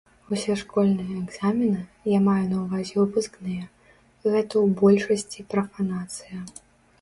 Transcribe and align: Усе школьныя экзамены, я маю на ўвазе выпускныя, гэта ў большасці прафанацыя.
Усе 0.35 0.53
школьныя 0.59 1.17
экзамены, 1.23 1.81
я 2.11 2.19
маю 2.27 2.45
на 2.53 2.57
ўвазе 2.63 2.95
выпускныя, 3.03 3.69
гэта 4.31 4.47
ў 4.63 4.65
большасці 4.81 5.47
прафанацыя. 5.53 6.39